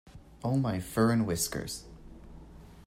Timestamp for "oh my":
0.43-0.79